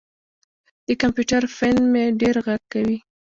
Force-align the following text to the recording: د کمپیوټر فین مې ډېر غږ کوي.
د 0.87 0.89
کمپیوټر 1.01 1.43
فین 1.57 1.77
مې 1.91 2.03
ډېر 2.21 2.35
غږ 2.45 2.61
کوي. 2.73 2.97